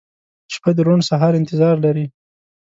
[0.53, 2.05] •شپه د روڼ سهار انتظار لري.